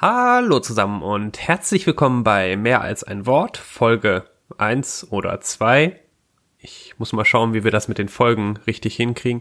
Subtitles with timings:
[0.00, 5.98] Hallo zusammen und herzlich willkommen bei Mehr als ein Wort, Folge 1 oder 2.
[6.60, 9.40] Ich muss mal schauen, wie wir das mit den Folgen richtig hinkriegen.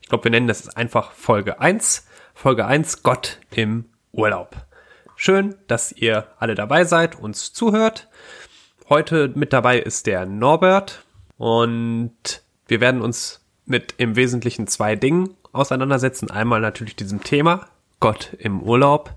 [0.00, 2.06] Ich glaube, wir nennen das einfach Folge 1.
[2.34, 4.54] Folge 1, Gott im Urlaub.
[5.16, 8.06] Schön, dass ihr alle dabei seid, uns zuhört.
[8.88, 11.04] Heute mit dabei ist der Norbert
[11.36, 16.30] und wir werden uns mit im Wesentlichen zwei Dingen auseinandersetzen.
[16.30, 17.66] Einmal natürlich diesem Thema,
[17.98, 19.12] Gott im Urlaub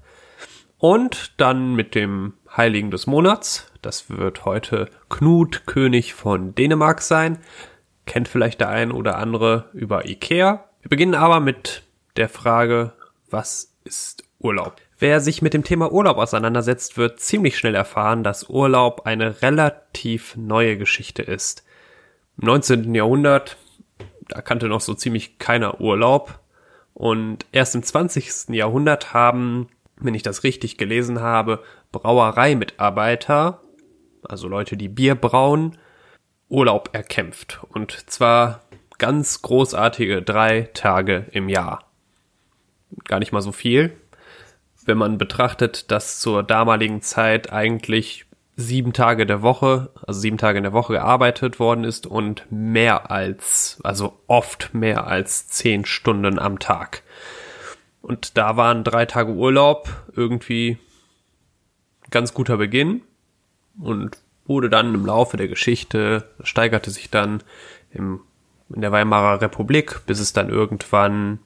[0.80, 3.72] und dann mit dem Heiligen des Monats.
[3.82, 7.38] Das wird heute Knut, König von Dänemark sein.
[8.06, 10.66] Kennt vielleicht der ein oder andere über Ikea.
[10.82, 11.84] Wir beginnen aber mit
[12.16, 12.94] der Frage,
[13.30, 14.78] was ist Urlaub?
[14.98, 20.36] Wer sich mit dem Thema Urlaub auseinandersetzt, wird ziemlich schnell erfahren, dass Urlaub eine relativ
[20.36, 21.64] neue Geschichte ist.
[22.38, 22.96] Im 19.
[22.96, 23.58] Jahrhundert,
[24.28, 26.40] da kannte noch so ziemlich keiner Urlaub.
[26.94, 28.50] Und erst im 20.
[28.50, 29.70] Jahrhundert haben
[30.00, 33.62] wenn ich das richtig gelesen habe, Brauereimitarbeiter,
[34.24, 35.78] also Leute, die Bier brauen,
[36.50, 37.60] Urlaub erkämpft.
[37.70, 38.62] Und zwar
[38.98, 41.86] ganz großartige drei Tage im Jahr.
[43.06, 43.96] Gar nicht mal so viel.
[44.86, 50.58] Wenn man betrachtet, dass zur damaligen Zeit eigentlich sieben Tage der Woche, also sieben Tage
[50.58, 56.40] in der Woche gearbeitet worden ist und mehr als, also oft mehr als zehn Stunden
[56.40, 57.04] am Tag.
[58.02, 60.78] Und da waren drei Tage Urlaub irgendwie
[62.10, 63.02] ganz guter Beginn
[63.80, 67.44] und wurde dann im Laufe der Geschichte, steigerte sich dann
[67.92, 68.22] im,
[68.74, 71.40] in der Weimarer Republik, bis es dann irgendwann,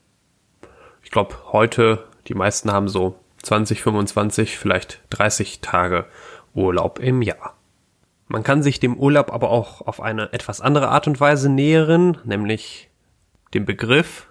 [1.03, 6.05] ich glaube, heute, die meisten haben so 20, 25, vielleicht 30 Tage
[6.53, 7.57] Urlaub im Jahr.
[8.27, 12.17] Man kann sich dem Urlaub aber auch auf eine etwas andere Art und Weise nähern,
[12.23, 12.89] nämlich
[13.53, 14.27] dem Begriff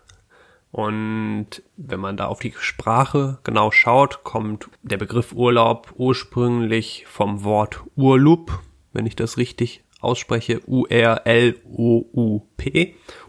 [0.72, 7.44] und wenn man da auf die Sprache genau schaut, kommt der Begriff Urlaub ursprünglich vom
[7.44, 8.58] Wort Urlaub,
[8.94, 10.94] wenn ich das richtig ausspreche, U-R-L-O-U-P,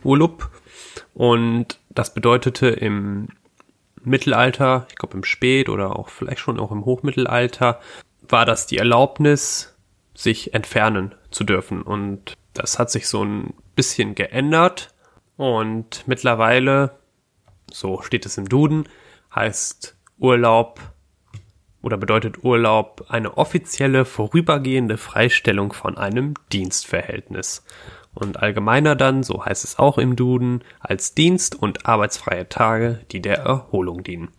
[0.04, 0.50] Urlaub.
[1.14, 3.28] Und das bedeutete im
[4.02, 7.82] Mittelalter, ich glaube im Spät- oder auch vielleicht schon auch im Hochmittelalter,
[8.22, 9.76] war das die Erlaubnis,
[10.16, 11.82] sich entfernen zu dürfen.
[11.82, 14.94] Und das hat sich so ein bisschen geändert.
[15.36, 17.03] Und mittlerweile
[17.74, 18.88] so steht es im Duden,
[19.34, 20.80] heißt Urlaub
[21.82, 27.66] oder bedeutet Urlaub eine offizielle vorübergehende Freistellung von einem Dienstverhältnis.
[28.14, 33.22] Und allgemeiner dann, so heißt es auch im Duden, als Dienst- und arbeitsfreie Tage, die
[33.22, 34.30] der Erholung dienen.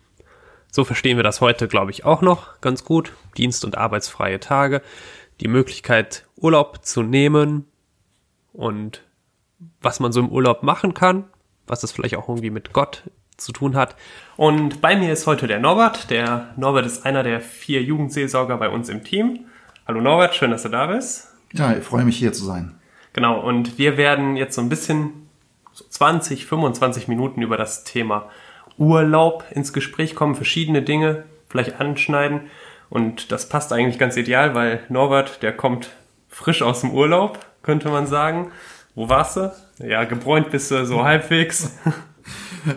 [0.71, 3.13] So verstehen wir das heute, glaube ich, auch noch ganz gut.
[3.37, 4.81] Dienst- und arbeitsfreie Tage.
[5.41, 7.65] Die Möglichkeit, Urlaub zu nehmen
[8.53, 9.03] und
[9.81, 11.25] was man so im Urlaub machen kann,
[11.67, 13.03] was es vielleicht auch irgendwie mit Gott
[13.37, 13.95] zu tun hat.
[14.37, 16.09] Und bei mir ist heute der Norbert.
[16.09, 19.45] Der Norbert ist einer der vier Jugendseelsorger bei uns im Team.
[19.87, 21.27] Hallo Norbert, schön, dass du da bist.
[21.53, 22.75] Ja, ich freue mich hier zu sein.
[23.13, 25.29] Genau, und wir werden jetzt so ein bisschen
[25.71, 28.29] so 20, 25 Minuten über das Thema
[28.77, 32.41] Urlaub ins Gespräch kommen, verschiedene Dinge vielleicht anschneiden.
[32.89, 35.89] Und das passt eigentlich ganz ideal, weil Norbert, der kommt
[36.29, 38.51] frisch aus dem Urlaub, könnte man sagen.
[38.95, 39.53] Wo warst du?
[39.79, 41.77] Ja, gebräunt bist du so halbwegs.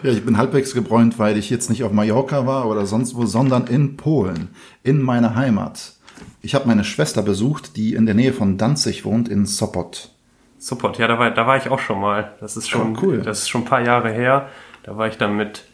[0.03, 3.25] Ja, ich bin halbwegs gebräunt, weil ich jetzt nicht auf Mallorca war oder sonst wo,
[3.25, 4.50] sondern in Polen,
[4.82, 5.94] in meiner Heimat.
[6.42, 10.10] Ich habe meine Schwester besucht, die in der Nähe von Danzig wohnt, in Sopot.
[10.58, 12.34] Sopot, ja, da war, da war ich auch schon mal.
[12.41, 13.22] Das ist schon, oh, cool.
[13.22, 14.48] das ist schon ein paar Jahre her.
[14.82, 15.64] Da war ich dann mit,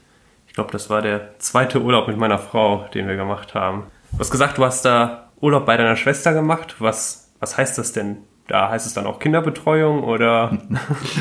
[0.46, 3.84] ich glaube, das war der zweite Urlaub mit meiner Frau, den wir gemacht haben.
[4.12, 6.76] Du hast gesagt, du hast da Urlaub bei deiner Schwester gemacht.
[6.78, 8.18] Was, was heißt das denn?
[8.46, 10.58] Da heißt es dann auch Kinderbetreuung oder?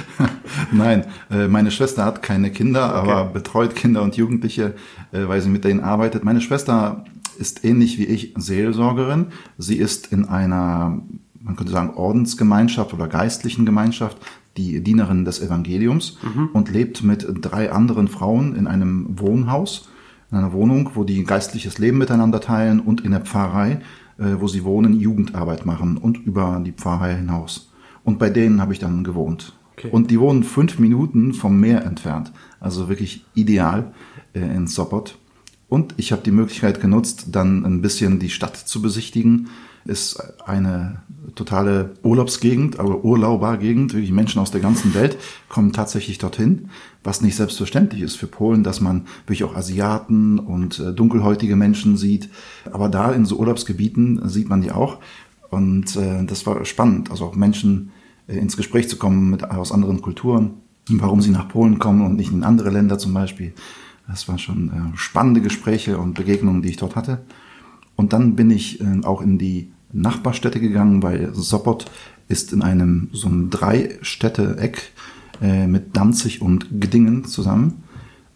[0.72, 3.12] Nein, äh, meine Schwester hat keine Kinder, okay.
[3.12, 4.76] aber betreut Kinder und Jugendliche,
[5.14, 6.26] äh, weil sie mit denen arbeitet.
[6.26, 7.06] Meine Schwester
[7.40, 9.28] ist ähnlich wie ich Seelsorgerin.
[9.58, 11.02] Sie ist in einer,
[11.40, 14.18] man könnte sagen, Ordensgemeinschaft oder geistlichen Gemeinschaft,
[14.58, 16.50] die Dienerin des Evangeliums mhm.
[16.54, 19.90] und lebt mit drei anderen Frauen in einem Wohnhaus,
[20.30, 23.82] in einer Wohnung, wo die geistliches Leben miteinander teilen und in der Pfarrei
[24.18, 27.72] wo sie wohnen, Jugendarbeit machen und über die Pfarrei hinaus.
[28.04, 29.54] Und bei denen habe ich dann gewohnt.
[29.78, 29.90] Okay.
[29.92, 32.32] Und die wohnen fünf Minuten vom Meer entfernt.
[32.60, 33.94] Also wirklich ideal
[34.34, 35.18] äh, in Sopot.
[35.68, 39.50] Und ich habe die Möglichkeit genutzt, dann ein bisschen die Stadt zu besichtigen.
[39.86, 41.02] Ist eine
[41.36, 43.94] totale Urlaubsgegend, aber Urlaubergegend.
[43.94, 45.18] Wirklich Menschen aus der ganzen Welt
[45.50, 46.70] kommen tatsächlich dorthin,
[47.04, 51.98] was nicht selbstverständlich ist für Polen, dass man wirklich auch Asiaten und äh, dunkelhäutige Menschen
[51.98, 52.30] sieht.
[52.72, 55.00] Aber da in so Urlaubsgebieten sieht man die auch.
[55.50, 57.92] Und äh, das war spannend, also auch Menschen
[58.28, 60.56] äh, ins Gespräch zu kommen mit, aus anderen Kulturen,
[60.90, 63.54] warum sie nach Polen kommen und nicht in andere Länder zum Beispiel.
[64.08, 67.24] Das waren schon äh, spannende Gespräche und Begegnungen, die ich dort hatte.
[67.96, 71.86] Und dann bin ich äh, auch in die Nachbarstädte gegangen, weil Sopot
[72.28, 74.92] ist in einem so einem Drei-Städte-Eck
[75.42, 77.84] äh, mit Danzig und Gdingen zusammen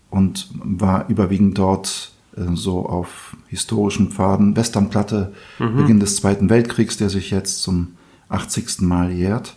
[0.10, 4.56] und war überwiegend dort äh, so auf historischen Pfaden.
[4.56, 5.78] Westernplatte, mhm.
[5.78, 7.90] Beginn des Zweiten Weltkriegs, der sich jetzt zum
[8.30, 8.82] 80.
[8.82, 9.56] Mal jährt.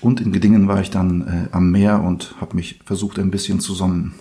[0.00, 3.60] Und in Gedingen war ich dann äh, am Meer und habe mich versucht, ein bisschen
[3.60, 4.14] zu sonnen.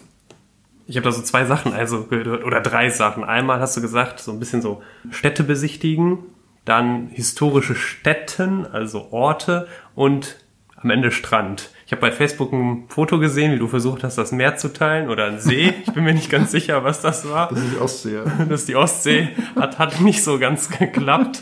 [0.87, 3.23] Ich habe da so zwei Sachen also gehört, oder drei Sachen.
[3.23, 6.19] Einmal hast du gesagt, so ein bisschen so Städte besichtigen,
[6.63, 10.37] dann historische Städten, also Orte und
[10.75, 11.71] am Ende Strand.
[11.85, 15.09] Ich habe bei Facebook ein Foto gesehen, wie du versucht hast, das Meer zu teilen
[15.09, 15.73] oder ein See.
[15.85, 17.49] Ich bin mir nicht ganz sicher, was das war.
[17.49, 18.15] Das ist die Ostsee.
[18.15, 18.23] Ja.
[18.49, 19.29] Das ist die Ostsee.
[19.55, 21.41] Hat, hat nicht so ganz geklappt.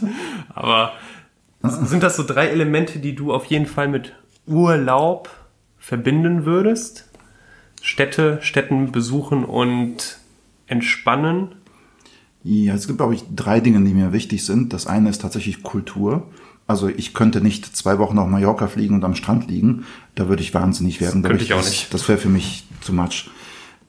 [0.54, 0.94] Aber
[1.62, 4.14] sind das so drei Elemente, die du auf jeden Fall mit
[4.48, 5.30] Urlaub
[5.78, 7.10] verbinden würdest?
[7.86, 10.18] Städte, Städten besuchen und
[10.68, 11.50] entspannen?
[12.42, 14.72] Ja, es gibt, glaube ich, drei Dinge, die mir wichtig sind.
[14.72, 16.32] Das eine ist tatsächlich Kultur.
[16.66, 19.84] Also ich könnte nicht zwei Wochen auf Mallorca fliegen und am Strand liegen.
[20.16, 21.24] Da würde ich wahnsinnig werden.
[21.24, 21.94] Das könnte ich, ich auch nicht.
[21.94, 23.30] Das wäre für mich zu much.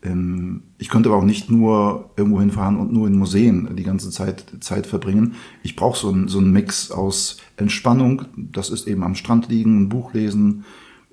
[0.03, 4.11] Ähm, ich könnte aber auch nicht nur irgendwo hinfahren und nur in Museen die ganze
[4.11, 5.37] Zeit Zeit verbringen.
[5.63, 8.23] Ich brauche so, ein, so einen Mix aus Entspannung.
[8.37, 10.65] Das ist eben am Strand liegen, ein Buch lesen,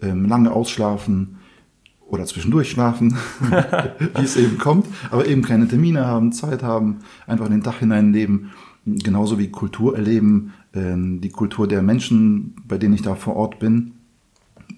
[0.02, 1.38] ähm, lange ausschlafen
[2.12, 3.18] oder zwischendurch schlafen,
[4.18, 7.80] wie es eben kommt, aber eben keine Termine haben, Zeit haben, einfach in den Tag
[7.80, 8.52] hinein leben,
[8.86, 13.60] genauso wie Kultur erleben, ähm, die Kultur der Menschen, bei denen ich da vor Ort
[13.60, 13.94] bin,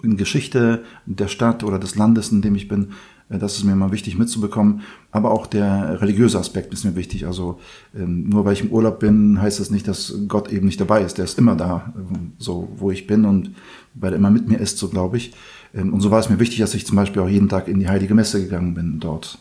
[0.03, 2.89] in Geschichte der Stadt oder des Landes, in dem ich bin,
[3.29, 4.81] äh, das ist mir immer wichtig mitzubekommen.
[5.11, 7.25] Aber auch der religiöse Aspekt ist mir wichtig.
[7.25, 7.59] Also
[7.95, 11.01] ähm, nur weil ich im Urlaub bin, heißt das nicht, dass Gott eben nicht dabei
[11.01, 11.17] ist.
[11.17, 13.51] Der ist immer da, ähm, so wo ich bin und
[13.95, 15.33] weil er immer mit mir ist, so glaube ich.
[15.73, 17.79] Ähm, und so war es mir wichtig, dass ich zum Beispiel auch jeden Tag in
[17.79, 19.37] die Heilige Messe gegangen bin dort.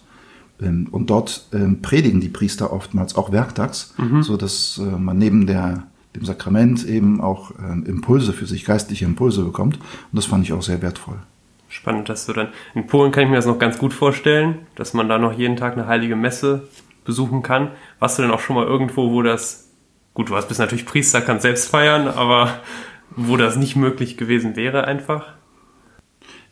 [0.61, 4.23] Ähm, und dort ähm, predigen die Priester oftmals auch werktags, mhm.
[4.23, 5.85] so dass äh, man neben der
[6.15, 7.53] dem Sakrament eben auch
[7.87, 9.77] Impulse für sich, geistliche Impulse bekommt.
[9.77, 9.83] Und
[10.13, 11.17] das fand ich auch sehr wertvoll.
[11.71, 14.93] Spannend, dass du dann in Polen kann ich mir das noch ganz gut vorstellen, dass
[14.93, 16.69] man da noch jeden Tag eine heilige Messe
[17.07, 17.71] besuchen kann.
[17.99, 19.71] Warst du denn auch schon mal irgendwo, wo das
[20.13, 22.61] gut, du hast bist natürlich Priester, kannst selbst feiern, aber
[23.17, 25.33] wo das nicht möglich gewesen wäre einfach?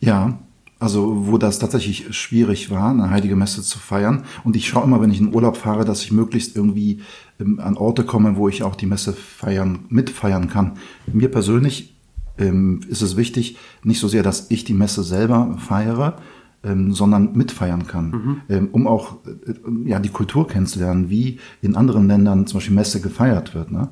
[0.00, 0.38] Ja,
[0.80, 4.24] also wo das tatsächlich schwierig war, eine heilige Messe zu feiern.
[4.44, 7.00] Und ich schaue immer, wenn ich in Urlaub fahre, dass ich möglichst irgendwie
[7.38, 10.72] ähm, an Orte komme, wo ich auch die Messe feiern, mitfeiern kann.
[11.12, 11.94] Mir persönlich
[12.38, 16.16] ähm, ist es wichtig, nicht so sehr, dass ich die Messe selber feiere,
[16.64, 18.40] ähm, sondern mitfeiern kann, mhm.
[18.48, 23.02] ähm, um auch äh, ja die Kultur kennenzulernen, wie in anderen Ländern zum Beispiel Messe
[23.02, 23.70] gefeiert wird.
[23.70, 23.88] Ne?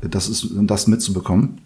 [0.00, 1.60] Das ist das mitzubekommen.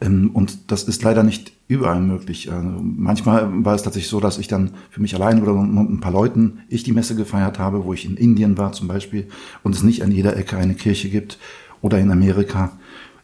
[0.00, 2.50] Ähm, und das ist leider nicht überall möglich.
[2.50, 6.00] Also manchmal war es tatsächlich so, dass ich dann für mich allein oder mit ein
[6.00, 9.28] paar Leuten ich die Messe gefeiert habe, wo ich in Indien war zum Beispiel
[9.62, 11.38] und es nicht an jeder Ecke eine Kirche gibt
[11.82, 12.72] oder in Amerika.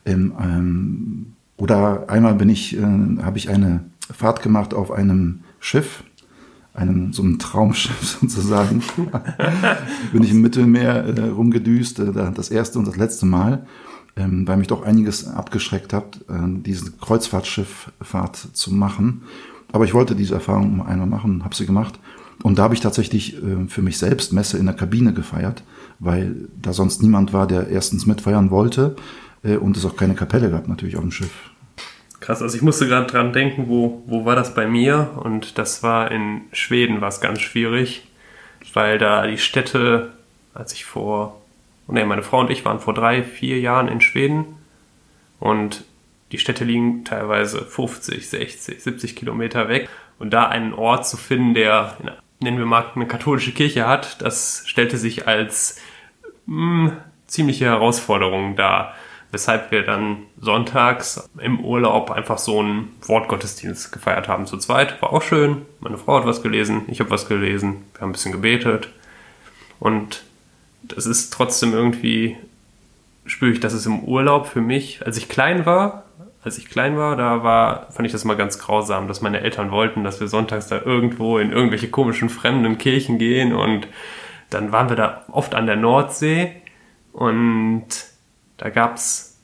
[0.05, 1.27] Ähm, ähm,
[1.57, 6.05] oder einmal bin ich, äh, habe ich eine Fahrt gemacht auf einem Schiff,
[6.75, 8.83] einem so einem Traumschiff sozusagen.
[10.13, 13.67] bin ich im Mittelmeer äh, rumgedüst, das erste und das letzte Mal
[14.17, 19.23] ähm, weil mich doch einiges abgeschreckt hat, äh, diese Kreuzfahrtschifffahrt zu machen.
[19.73, 21.99] Aber ich wollte diese Erfahrung einmal machen, habe sie gemacht.
[22.43, 25.63] Und da habe ich tatsächlich äh, für mich selbst Messe in der Kabine gefeiert,
[25.99, 28.97] weil da sonst niemand war, der erstens mitfeiern wollte
[29.43, 31.33] äh, und es auch keine Kapelle gab natürlich auf dem Schiff.
[32.21, 35.11] Krass, also ich musste gerade dran denken, wo, wo war das bei mir?
[35.23, 38.07] Und das war in Schweden, war es ganz schwierig,
[38.73, 40.13] weil da die Städte,
[40.55, 41.41] als ich vor
[41.87, 44.57] und meine Frau und ich waren vor drei, vier Jahren in Schweden
[45.39, 45.85] und
[46.33, 49.89] die Städte liegen teilweise 50, 60, 70 Kilometer weg.
[50.19, 51.97] Und da einen Ort zu finden, der,
[52.41, 55.79] nennen wir mal, eine katholische Kirche hat, das stellte sich als
[56.47, 58.95] mh, hm, ziemliche Herausforderung dar.
[59.33, 65.03] Weshalb wir dann sonntags im Urlaub einfach so einen Wortgottesdienst gefeiert haben zu zweit.
[65.03, 65.63] War auch schön.
[65.81, 68.89] Meine Frau hat was gelesen, ich habe was gelesen, wir haben ein bisschen gebetet.
[69.79, 70.25] Und
[70.83, 72.37] das ist trotzdem irgendwie,
[73.25, 76.05] spüre ich, dass es im Urlaub für mich, als ich klein war,
[76.43, 79.73] als ich klein war, da war, fand ich das mal ganz grausam, dass meine Eltern
[79.73, 83.89] wollten, dass wir sonntags da irgendwo in irgendwelche komischen fremden Kirchen gehen und
[84.51, 86.53] dann waren wir da oft an der Nordsee
[87.13, 87.87] und
[88.59, 89.41] da gab's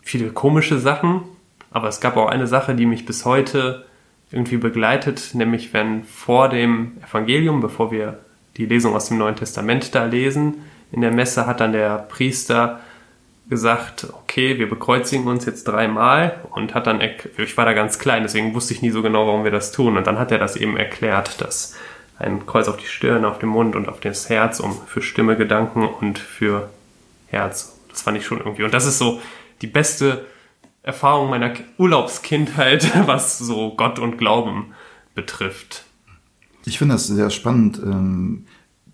[0.00, 1.22] viele komische Sachen,
[1.70, 3.84] aber es gab auch eine Sache, die mich bis heute
[4.32, 8.20] irgendwie begleitet, nämlich wenn vor dem Evangelium, bevor wir
[8.56, 10.64] die Lesung aus dem Neuen Testament da lesen.
[10.92, 12.80] In der Messe hat dann der Priester
[13.48, 17.00] gesagt, okay, wir bekreuzigen uns jetzt dreimal und hat dann,
[17.36, 19.96] ich war da ganz klein, deswegen wusste ich nie so genau, warum wir das tun.
[19.96, 21.76] Und dann hat er das eben erklärt, dass
[22.18, 25.36] ein Kreuz auf die Stirn, auf den Mund und auf das Herz, um für Stimme,
[25.36, 26.70] Gedanken und für
[27.26, 27.76] Herz.
[27.88, 28.62] Das fand ich schon irgendwie.
[28.62, 29.20] Und das ist so
[29.62, 30.26] die beste
[30.82, 34.74] Erfahrung meiner Urlaubskindheit, was so Gott und Glauben
[35.14, 35.84] betrifft.
[36.64, 38.44] Ich finde das sehr spannend, ähm,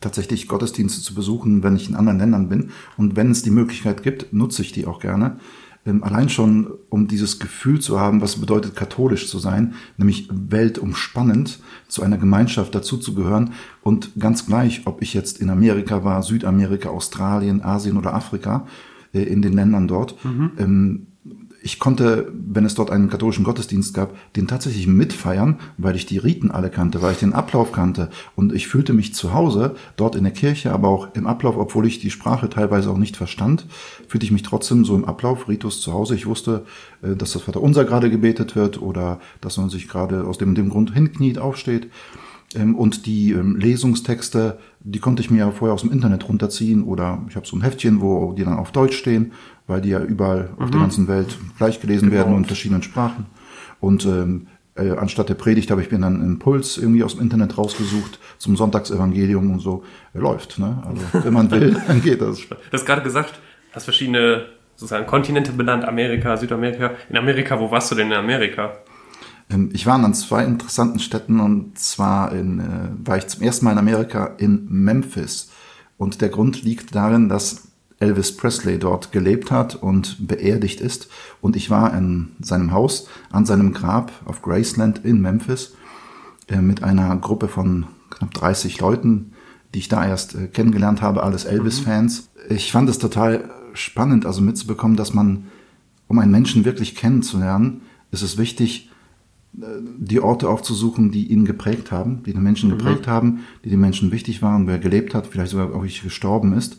[0.00, 2.70] tatsächlich Gottesdienste zu besuchen, wenn ich in anderen Ländern bin.
[2.96, 5.38] Und wenn es die Möglichkeit gibt, nutze ich die auch gerne.
[5.86, 11.60] Ähm, allein schon, um dieses Gefühl zu haben, was bedeutet katholisch zu sein, nämlich weltumspannend
[11.88, 17.62] zu einer Gemeinschaft dazuzugehören und ganz gleich, ob ich jetzt in Amerika war, Südamerika, Australien,
[17.62, 18.66] Asien oder Afrika,
[19.12, 20.50] äh, in den Ländern dort, mhm.
[20.58, 21.06] ähm,
[21.66, 26.18] ich konnte, wenn es dort einen katholischen Gottesdienst gab, den tatsächlich mitfeiern, weil ich die
[26.18, 28.08] Riten alle kannte, weil ich den Ablauf kannte.
[28.36, 31.88] Und ich fühlte mich zu Hause, dort in der Kirche, aber auch im Ablauf, obwohl
[31.88, 33.66] ich die Sprache teilweise auch nicht verstand,
[34.06, 36.14] fühlte ich mich trotzdem so im Ablauf, Ritus zu Hause.
[36.14, 36.64] Ich wusste,
[37.02, 40.68] äh, dass das Vaterunser gerade gebetet wird oder dass man sich gerade aus dem, dem
[40.68, 41.90] Grund hinkniet, aufsteht.
[42.54, 46.84] Ähm, und die ähm, Lesungstexte, die konnte ich mir ja vorher aus dem Internet runterziehen
[46.84, 49.32] oder ich habe so ein Heftchen, wo die dann auf Deutsch stehen,
[49.66, 50.62] weil die ja überall mhm.
[50.62, 50.84] auf der mhm.
[50.84, 52.22] ganzen Welt gleich gelesen genau.
[52.22, 53.26] werden und in verschiedenen Sprachen.
[53.80, 57.22] Und ähm, äh, anstatt der Predigt habe ich mir dann einen Impuls irgendwie aus dem
[57.22, 59.84] Internet rausgesucht zum Sonntagsevangelium und so.
[60.12, 60.82] Er läuft, ne?
[60.86, 62.40] Also wenn man will, dann geht das.
[62.48, 63.40] Du hast gerade gesagt,
[63.72, 64.46] hast verschiedene
[64.76, 66.92] sozusagen Kontinente benannt, Amerika, Südamerika.
[67.08, 68.72] In Amerika, wo warst du denn in Amerika?
[69.50, 73.64] Ähm, ich war an zwei interessanten Städten und zwar in, äh, war ich zum ersten
[73.64, 75.50] Mal in Amerika in Memphis.
[75.96, 77.68] Und der Grund liegt darin, dass
[77.98, 81.08] Elvis Presley dort gelebt hat und beerdigt ist.
[81.40, 85.74] Und ich war in seinem Haus, an seinem Grab auf Graceland in Memphis
[86.48, 89.32] äh, mit einer Gruppe von knapp 30 Leuten,
[89.74, 92.28] die ich da erst äh, kennengelernt habe, alles Elvis-Fans.
[92.48, 95.46] Ich fand es total spannend, also mitzubekommen, dass man,
[96.06, 98.90] um einen Menschen wirklich kennenzulernen, ist es wichtig,
[99.98, 102.78] die Orte aufzusuchen, die ihn geprägt haben, die den Menschen mhm.
[102.78, 106.78] geprägt haben, die den Menschen wichtig waren, wer gelebt hat, vielleicht sogar auch gestorben ist.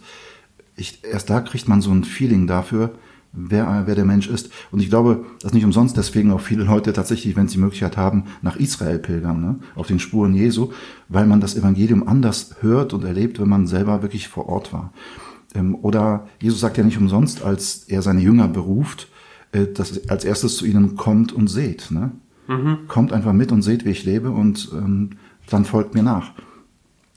[0.77, 2.93] Ich, erst da kriegt man so ein Feeling dafür,
[3.33, 4.51] wer, wer der Mensch ist.
[4.71, 7.97] Und ich glaube, dass nicht umsonst deswegen auch viele Leute tatsächlich, wenn sie die Möglichkeit
[7.97, 9.59] haben, nach Israel pilgern, ne?
[9.75, 10.71] auf den Spuren Jesu,
[11.09, 14.93] weil man das Evangelium anders hört und erlebt, wenn man selber wirklich vor Ort war.
[15.55, 19.07] Ähm, oder Jesus sagt ja nicht umsonst, als er seine Jünger beruft,
[19.51, 21.91] äh, dass als erstes zu ihnen kommt und seht.
[21.91, 22.11] Ne?
[22.47, 22.87] Mhm.
[22.87, 25.11] Kommt einfach mit und seht, wie ich lebe und ähm,
[25.49, 26.31] dann folgt mir nach.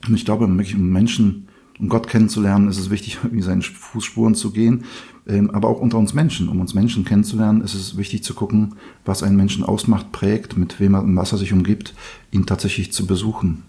[0.07, 1.47] Und ich glaube, Menschen,
[1.81, 4.85] um Gott kennenzulernen, ist es wichtig, irgendwie seinen Fußspuren zu gehen.
[5.27, 6.47] Ähm, aber auch unter uns Menschen.
[6.47, 10.79] Um uns Menschen kennenzulernen, ist es wichtig zu gucken, was einen Menschen ausmacht, prägt, mit
[10.79, 11.93] wem er, was er sich umgibt,
[12.31, 13.63] ihn tatsächlich zu besuchen.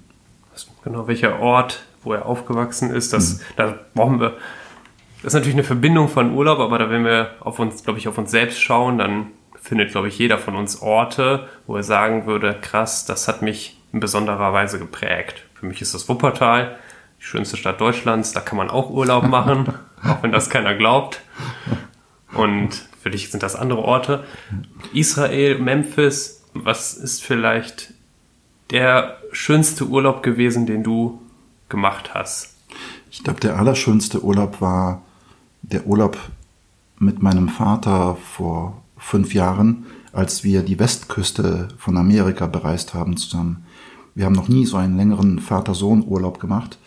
[0.84, 3.42] Genau, welcher Ort, wo er aufgewachsen ist, das, mhm.
[3.56, 4.30] da brauchen wir,
[5.22, 8.08] das ist natürlich eine Verbindung von Urlaub, aber da wenn wir auf uns, glaube ich,
[8.08, 12.26] auf uns selbst schauen, dann findet, glaube ich, jeder von uns Orte, wo er sagen
[12.26, 15.44] würde, krass, das hat mich in besonderer Weise geprägt.
[15.54, 16.76] Für mich ist das Wuppertal,
[17.22, 19.72] die schönste Stadt Deutschlands, da kann man auch Urlaub machen,
[20.04, 21.20] auch wenn das keiner glaubt.
[22.34, 24.24] Und für dich sind das andere Orte.
[24.92, 27.94] Israel, Memphis, was ist vielleicht
[28.70, 31.20] der schönste Urlaub gewesen, den du
[31.68, 32.56] gemacht hast?
[33.10, 35.02] Ich glaube, der allerschönste Urlaub war
[35.62, 36.18] der Urlaub
[36.98, 43.64] mit meinem Vater vor fünf Jahren, als wir die Westküste von Amerika bereist haben zusammen.
[44.14, 46.78] Wir haben noch nie so einen längeren Vater-Sohn-Urlaub gemacht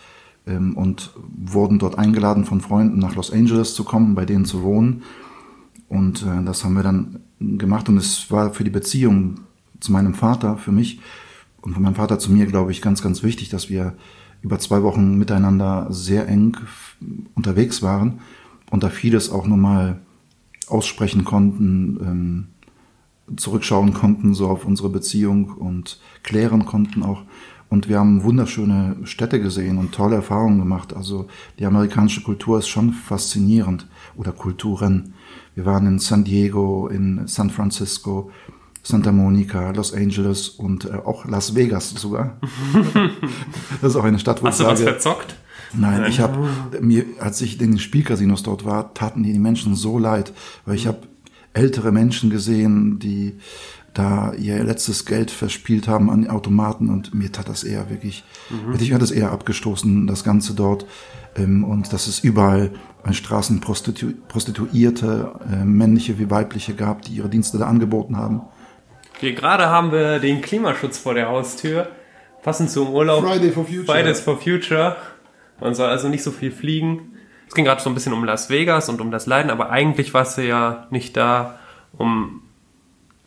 [0.47, 4.63] ähm, und wurden dort eingeladen von Freunden nach Los Angeles zu kommen, bei denen zu
[4.63, 5.03] wohnen.
[5.87, 9.41] Und äh, das haben wir dann gemacht und es war für die Beziehung
[9.79, 10.99] zu meinem Vater, für mich
[11.61, 13.95] und von meinem Vater zu mir, glaube ich, ganz, ganz wichtig, dass wir
[14.41, 16.57] über zwei Wochen miteinander sehr eng
[17.33, 18.19] unterwegs waren
[18.69, 19.99] und da vieles auch nochmal
[20.67, 22.47] aussprechen konnten, ähm,
[23.37, 27.23] zurückschauen konnten, so auf unsere Beziehung und klären konnten auch.
[27.69, 30.95] Und wir haben wunderschöne Städte gesehen und tolle Erfahrungen gemacht.
[30.95, 31.27] Also
[31.59, 33.87] die amerikanische Kultur ist schon faszinierend.
[34.15, 35.13] Oder Kulturen.
[35.55, 38.31] Wir waren in San Diego, in San Francisco,
[38.83, 42.37] Santa Monica, Los Angeles und äh, auch Las Vegas sogar.
[43.81, 44.79] das ist auch eine Stadt, wo Hast ich sage...
[44.79, 45.35] Du was verzockt?
[45.73, 46.47] Nein, ich habe
[46.81, 50.33] mir, als ich in den Spielcasinos dort war, taten die, die Menschen so leid,
[50.65, 50.99] weil ich habe
[51.53, 53.35] ältere Menschen gesehen, die
[53.95, 58.73] da ihr letztes Geld verspielt haben an Automaten und mir tat das eher wirklich, mhm.
[58.73, 60.85] hätte ich mir das eher abgestoßen, das Ganze dort.
[61.35, 62.71] Ähm, und dass es überall
[63.03, 68.41] an Straßen Prostitu Prostituierte, äh, männliche wie weibliche gab, die ihre Dienste da angeboten haben.
[69.19, 71.87] Hier gerade haben wir den Klimaschutz vor der Haustür.
[72.43, 73.23] Passend zum Urlaub.
[73.23, 73.85] Friday for Future.
[73.85, 74.97] Fridays for Future.
[75.61, 77.13] Man soll also nicht so viel fliegen.
[77.47, 80.13] Es ging gerade so ein bisschen um Las Vegas und um das Leiden, aber eigentlich
[80.13, 81.59] warst du ja nicht da,
[81.97, 82.41] um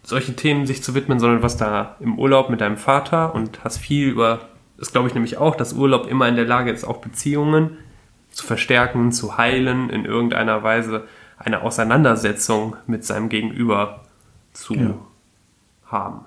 [0.08, 3.76] solche Themen sich zu widmen, sondern was da im Urlaub mit deinem Vater und hast
[3.76, 4.40] viel über
[4.78, 7.76] das glaube ich nämlich auch, dass Urlaub immer in der Lage ist, auch Beziehungen
[8.30, 11.04] zu verstärken, zu heilen, in irgendeiner Weise
[11.36, 14.04] eine Auseinandersetzung mit seinem Gegenüber
[14.52, 14.94] zu ja.
[15.86, 16.20] haben.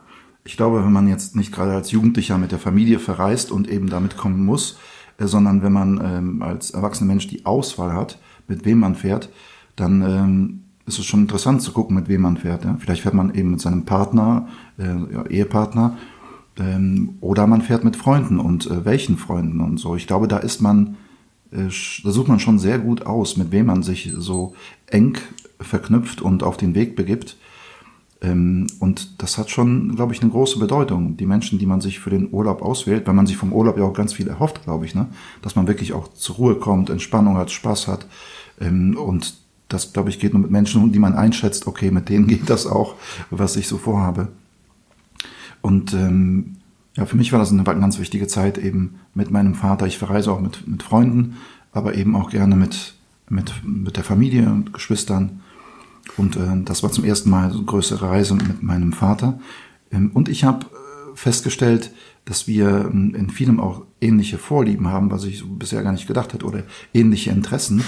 [0.43, 3.89] Ich glaube, wenn man jetzt nicht gerade als Jugendlicher mit der Familie verreist und eben
[3.89, 4.77] damit kommen muss,
[5.17, 9.29] äh, sondern wenn man ähm, als erwachsener Mensch die Auswahl hat, mit wem man fährt,
[9.75, 12.65] dann ähm, ist es schon interessant zu gucken, mit wem man fährt.
[12.65, 12.77] Ja?
[12.79, 14.47] Vielleicht fährt man eben mit seinem Partner,
[14.77, 15.97] äh, ja, Ehepartner,
[16.59, 19.95] ähm, oder man fährt mit Freunden und äh, welchen Freunden und so.
[19.95, 20.97] Ich glaube, da ist man,
[21.51, 21.69] äh,
[22.03, 24.53] da sucht man schon sehr gut aus, mit wem man sich so
[24.88, 25.17] eng
[25.59, 27.38] verknüpft und auf den Weg begibt.
[28.21, 31.17] Ähm, und das hat schon, glaube ich, eine große Bedeutung.
[31.17, 33.83] Die Menschen, die man sich für den Urlaub auswählt, weil man sich vom Urlaub ja
[33.83, 35.07] auch ganz viel erhofft, glaube ich, ne?
[35.41, 38.05] dass man wirklich auch zur Ruhe kommt, Entspannung hat, Spaß hat.
[38.59, 39.40] Ähm, und
[39.73, 42.67] das, glaube ich, geht nur mit Menschen, die man einschätzt, okay, mit denen geht das
[42.67, 42.95] auch,
[43.29, 44.29] was ich so vorhabe.
[45.61, 46.57] Und ähm,
[46.97, 49.87] ja, für mich war das eine ganz wichtige Zeit eben mit meinem Vater.
[49.87, 51.37] Ich verreise auch mit, mit Freunden,
[51.71, 52.95] aber eben auch gerne mit,
[53.29, 55.41] mit, mit der Familie und Geschwistern.
[56.17, 59.39] Und äh, das war zum ersten Mal eine größere Reise mit meinem Vater.
[59.91, 61.91] Ähm, und ich habe äh, festgestellt,
[62.25, 66.07] dass wir ähm, in vielem auch ähnliche Vorlieben haben, was ich so bisher gar nicht
[66.07, 66.63] gedacht hätte, oder
[66.93, 67.83] ähnliche Interessen.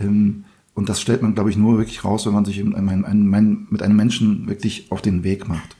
[0.00, 0.44] Ähm,
[0.78, 4.46] und das stellt man, glaube ich, nur wirklich raus, wenn man sich mit einem Menschen
[4.46, 5.74] wirklich auf den Weg macht.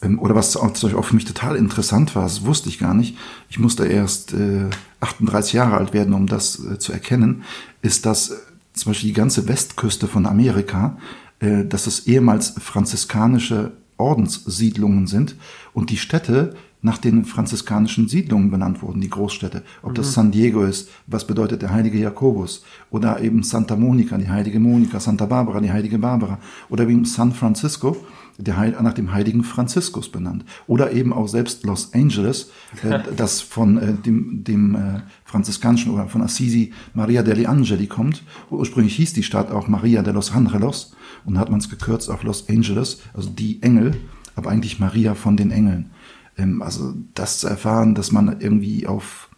[0.00, 3.16] Ähm, oder was auch für mich total interessant war, das wusste ich gar nicht,
[3.50, 7.42] ich musste erst äh, 38 Jahre alt werden, um das äh, zu erkennen,
[7.82, 8.36] ist, dass äh,
[8.74, 10.98] zum Beispiel die ganze Westküste von Amerika,
[11.40, 15.34] äh, dass es ehemals franziskanische Ordenssiedlungen sind
[15.74, 19.62] und die Städte nach den franziskanischen Siedlungen benannt wurden, die Großstädte.
[19.82, 20.12] Ob das mhm.
[20.12, 24.98] San Diego ist, was bedeutet der heilige Jakobus, oder eben Santa Monica, die heilige Monika,
[24.98, 27.96] Santa Barbara, die heilige Barbara, oder wie San Francisco,
[28.38, 30.44] nach dem heiligen Franziskus benannt.
[30.66, 32.50] Oder eben auch selbst Los Angeles,
[32.82, 38.24] äh, das von äh, dem, dem äh, franziskanischen oder von Assisi Maria degli Angeli kommt.
[38.50, 42.22] Ursprünglich hieß die Stadt auch Maria de los Angelos und hat man es gekürzt auf
[42.24, 43.94] Los Angeles, also die Engel,
[44.34, 45.90] aber eigentlich Maria von den Engeln.
[46.38, 49.28] Ähm, also das zu erfahren, dass man irgendwie auf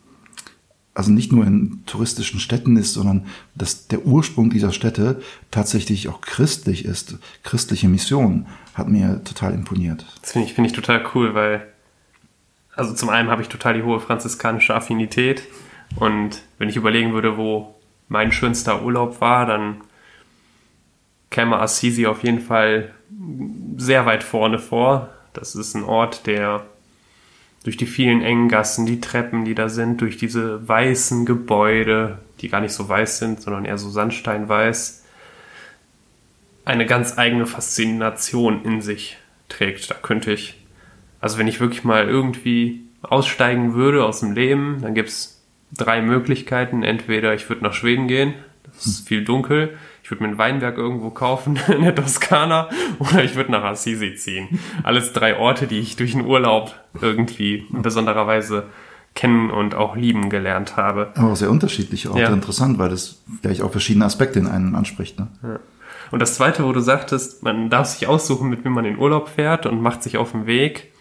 [0.95, 3.27] also nicht nur in touristischen Städten ist, sondern
[3.57, 10.07] dass der Ursprung dieser Städte tatsächlich auch christlich ist, christliche Mission, hat mir total imponiert.
[10.23, 11.67] Das finde ich, finde ich total cool, weil,
[12.77, 15.43] also zum einen habe ich total die hohe franziskanische Affinität
[15.97, 17.75] und wenn ich überlegen würde, wo
[18.09, 19.81] mein schönster Urlaub war, dann
[21.31, 22.93] käme Assisi auf jeden Fall
[23.77, 25.09] sehr weit vorne vor.
[25.33, 26.65] Das ist ein Ort, der
[27.65, 32.49] durch die vielen engen Gassen, die Treppen, die da sind, durch diese weißen Gebäude, die
[32.49, 35.05] gar nicht so weiß sind, sondern eher so sandsteinweiß,
[36.67, 39.17] eine ganz eigene Faszination in sich
[39.49, 39.91] trägt.
[39.91, 40.63] Da könnte ich,
[41.21, 46.83] also wenn ich wirklich mal irgendwie aussteigen würde aus dem Leben, dann gibt's drei Möglichkeiten.
[46.83, 50.77] Entweder ich würde nach Schweden gehen, das ist viel dunkel, ich würde mir ein Weinberg
[50.77, 54.61] irgendwo kaufen in der Toskana oder ich würde nach Assisi ziehen.
[54.83, 58.65] Alles drei Orte, die ich durch den Urlaub irgendwie in besonderer Weise
[59.15, 61.11] kennen und auch lieben gelernt habe.
[61.15, 62.33] Aber auch sehr unterschiedliche Orte, ja.
[62.33, 65.19] interessant, weil das vielleicht auch verschiedene Aspekte in einem anspricht.
[65.19, 65.29] Ne?
[65.43, 65.61] Ja.
[66.11, 69.31] Und das zweite, wo du sagtest, man darf sich aussuchen, mit wem man in Urlaub
[69.31, 70.93] fährt und macht sich auf den Weg.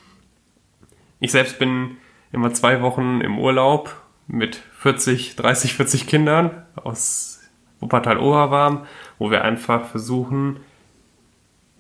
[1.20, 1.98] Ich selbst bin
[2.32, 3.94] immer zwei Wochen im Urlaub
[4.28, 7.43] mit 40, 30, 40 Kindern aus
[7.84, 8.86] Wuppertal Oberwarm,
[9.20, 10.62] wo wir einfach versuchen,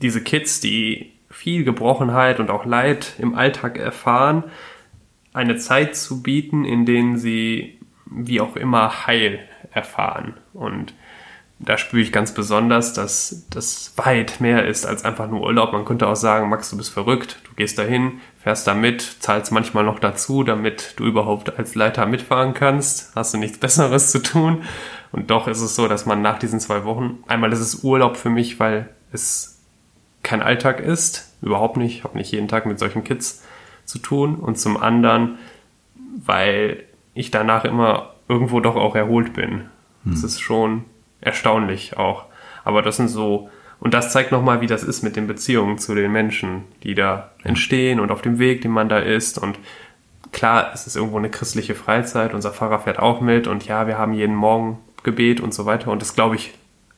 [0.01, 4.43] diese Kids, die viel Gebrochenheit und auch Leid im Alltag erfahren,
[5.33, 9.39] eine Zeit zu bieten, in denen sie wie auch immer Heil
[9.71, 10.35] erfahren.
[10.53, 10.93] Und
[11.59, 15.71] da spüre ich ganz besonders, dass das weit mehr ist als einfach nur Urlaub.
[15.71, 19.51] Man könnte auch sagen, Max, du bist verrückt, du gehst dahin, fährst da mit, zahlst
[19.51, 23.15] manchmal noch dazu, damit du überhaupt als Leiter mitfahren kannst.
[23.15, 24.63] Hast du nichts Besseres zu tun.
[25.13, 28.17] Und doch ist es so, dass man nach diesen zwei Wochen, einmal ist es Urlaub
[28.17, 29.61] für mich, weil es
[30.23, 33.43] kein Alltag ist, überhaupt nicht, ich habe nicht jeden Tag mit solchen Kids
[33.85, 34.35] zu tun.
[34.35, 35.37] Und zum anderen,
[36.25, 39.65] weil ich danach immer irgendwo doch auch erholt bin.
[40.03, 40.11] Hm.
[40.11, 40.85] Das ist schon
[41.21, 42.25] erstaunlich auch.
[42.63, 45.93] Aber das sind so, und das zeigt nochmal, wie das ist mit den Beziehungen zu
[45.93, 49.37] den Menschen, die da entstehen und auf dem Weg, den man da ist.
[49.37, 49.59] Und
[50.31, 53.99] klar, es ist irgendwo eine christliche Freizeit, unser Pfarrer fährt auch mit und ja, wir
[53.99, 55.91] haben jeden Morgen Gebet und so weiter.
[55.91, 56.53] Und das glaube ich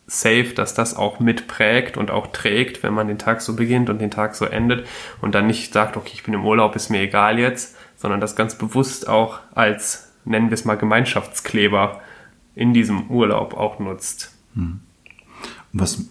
[0.07, 3.99] safe, dass das auch mitprägt und auch trägt, wenn man den Tag so beginnt und
[3.99, 4.85] den Tag so endet
[5.21, 8.35] und dann nicht sagt, okay, ich bin im Urlaub, ist mir egal jetzt, sondern das
[8.35, 12.01] ganz bewusst auch als, nennen wir es mal, Gemeinschaftskleber
[12.53, 14.31] in diesem Urlaub auch nutzt.
[14.53, 14.81] Hm.
[15.73, 16.05] Was,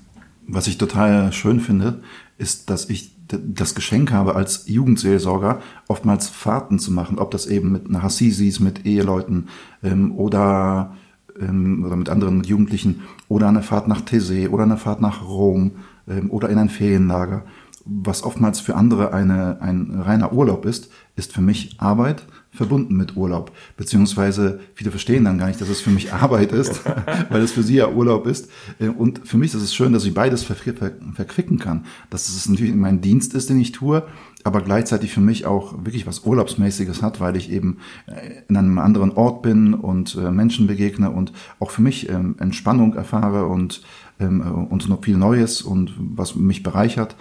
[0.46, 2.02] was ich total schön finde,
[2.36, 7.72] ist, dass ich das Geschenk habe, als Jugendseelsorger oftmals Fahrten zu machen, ob das eben
[7.72, 9.48] mit Hassisis, mit Eheleuten
[9.82, 10.94] ähm, oder,
[11.40, 15.72] ähm, oder mit anderen Jugendlichen oder eine Fahrt nach Thésée oder eine Fahrt nach Rom
[16.08, 17.44] ähm, oder in ein Ferienlager.
[17.84, 23.16] Was oftmals für andere eine, ein reiner Urlaub ist, ist für mich Arbeit verbunden mit
[23.16, 23.52] Urlaub.
[23.76, 26.82] Beziehungsweise viele verstehen dann gar nicht, dass es für mich Arbeit ist,
[27.28, 28.48] weil es für sie ja Urlaub ist.
[28.78, 31.84] Äh, und für mich ist es schön, dass ich beides ver ver verquicken kann.
[32.10, 34.04] Dass es natürlich mein Dienst ist, den ich tue,
[34.44, 38.78] aber gleichzeitig für mich auch wirklich was Urlaubsmäßiges hat, weil ich eben äh, in einem
[38.78, 43.82] anderen Ort bin und äh, Menschen begegne und auch für mich ähm, Entspannung erfahre und,
[44.20, 47.16] ähm, und noch viel Neues und was mich bereichert.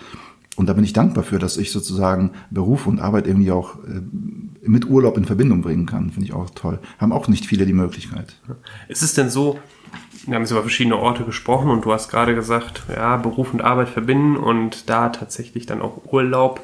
[0.55, 3.77] Und da bin ich dankbar für, dass ich sozusagen Beruf und Arbeit irgendwie auch
[4.65, 6.11] mit Urlaub in Verbindung bringen kann.
[6.11, 6.79] Finde ich auch toll.
[6.99, 8.35] Haben auch nicht viele die Möglichkeit.
[8.87, 9.59] Ist es denn so,
[10.25, 13.61] wir haben jetzt über verschiedene Orte gesprochen und du hast gerade gesagt, ja, Beruf und
[13.61, 16.61] Arbeit verbinden und da tatsächlich dann auch Urlaub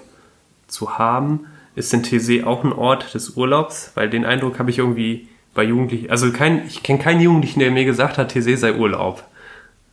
[0.67, 1.41] zu haben.
[1.75, 3.91] Ist denn TC auch ein Ort des Urlaubs?
[3.95, 7.71] Weil den Eindruck habe ich irgendwie bei Jugendlichen, also kein, ich kenne keinen Jugendlichen, der
[7.71, 9.23] mir gesagt hat, TC sei Urlaub.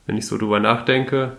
[0.07, 1.37] Wenn ich so drüber nachdenke,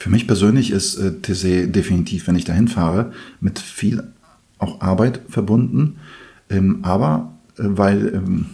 [0.00, 4.04] für mich persönlich ist äh, Tessé definitiv, wenn ich dahin fahre, mit viel
[4.60, 5.96] auch Arbeit verbunden,
[6.48, 8.46] ähm, aber äh, weil ähm,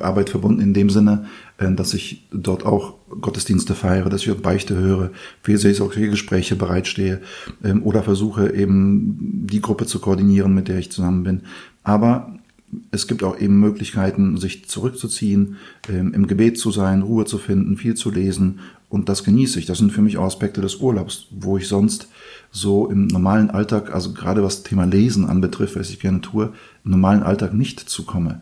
[0.00, 1.26] Arbeit verbunden in dem Sinne,
[1.58, 5.10] äh, dass ich dort auch Gottesdienste feiere, dass ich auch Beichte höre,
[5.42, 5.58] für
[6.10, 7.20] Gespräche bereitstehe
[7.62, 11.40] ähm, oder versuche eben die Gruppe zu koordinieren, mit der ich zusammen bin.
[11.82, 12.38] Aber
[12.90, 15.56] es gibt auch eben Möglichkeiten, sich zurückzuziehen,
[15.88, 18.60] ähm, im Gebet zu sein, Ruhe zu finden, viel zu lesen
[18.94, 19.66] und das genieße ich.
[19.66, 22.06] Das sind für mich auch Aspekte des Urlaubs, wo ich sonst
[22.52, 26.52] so im normalen Alltag, also gerade was das Thema Lesen anbetrifft, was ich gerne tue,
[26.84, 28.40] im normalen Alltag nicht zukomme.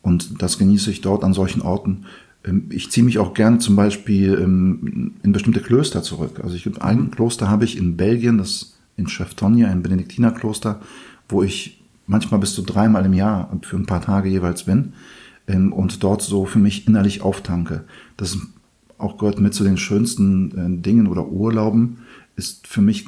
[0.00, 2.06] Und das genieße ich dort an solchen Orten.
[2.46, 6.40] Ähm, ich ziehe mich auch gerne zum Beispiel ähm, in bestimmte Klöster zurück.
[6.42, 10.80] Also ich, ein Kloster habe ich in Belgien, das in Cheftonia, ein Benediktinerkloster,
[11.28, 14.94] wo ich manchmal bis zu dreimal im Jahr für ein paar Tage jeweils bin
[15.46, 17.84] ähm, und dort so für mich innerlich auftanke.
[18.16, 18.38] Das ist
[19.04, 21.98] auch gehört mit zu den schönsten äh, Dingen oder Urlauben,
[22.36, 23.06] ist für mich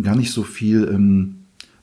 [0.00, 1.36] gar nicht so viel ähm,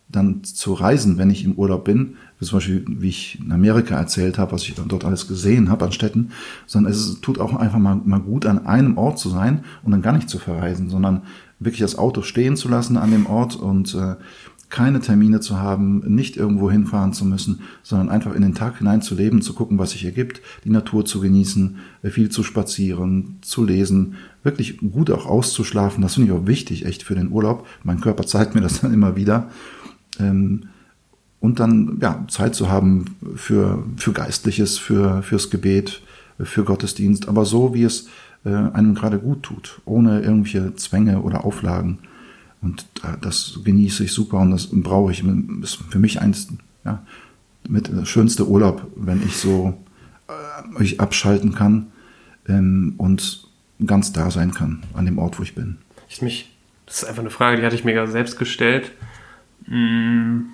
[0.10, 4.38] dann zu reisen, wenn ich im Urlaub bin, zum Beispiel, wie ich in Amerika erzählt
[4.38, 6.30] habe, was ich dann dort alles gesehen habe an Städten,
[6.65, 10.01] sondern es tut auch einfach mal, mal gut, an einem Ort zu sein und dann
[10.01, 11.23] gar nicht zu verreisen, sondern
[11.60, 14.15] wirklich das Auto stehen zu lassen an dem Ort und äh,
[14.69, 19.01] keine Termine zu haben, nicht irgendwo hinfahren zu müssen, sondern einfach in den Tag hinein
[19.01, 23.38] zu leben, zu gucken, was sich ergibt, die Natur zu genießen, äh, viel zu spazieren,
[23.41, 26.01] zu lesen, wirklich gut auch auszuschlafen.
[26.01, 27.65] Das finde ich auch wichtig, echt für den Urlaub.
[27.84, 29.49] Mein Körper zeigt mir das dann immer wieder.
[30.19, 30.63] Ähm,
[31.39, 36.01] und dann ja, Zeit zu haben für, für Geistliches, für, fürs Gebet,
[36.39, 38.08] für Gottesdienst, aber so, wie es
[38.43, 41.99] äh, einem gerade gut tut, ohne irgendwelche Zwänge oder Auflagen.
[42.62, 42.86] Und
[43.22, 45.24] das genieße ich super und das brauche ich.
[45.62, 46.48] Das ist für mich eins,
[46.84, 47.04] ja,
[47.67, 49.78] mit der schönste Urlaub, wenn ich so
[50.28, 51.88] äh, ich abschalten kann
[52.48, 53.48] ähm, und
[53.86, 55.78] ganz da sein kann an dem Ort, wo ich bin.
[56.10, 58.91] Ich mich, das ist einfach eine Frage, die hatte ich mir gerade selbst gestellt.
[59.65, 60.48] Hm,